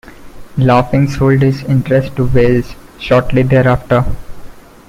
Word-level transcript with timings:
Laughlin 0.57 1.07
sold 1.07 1.43
his 1.43 1.61
interest 1.65 2.15
to 2.15 2.25
Wells 2.25 2.73
shortly 2.97 3.43
thereafter. 3.43 4.03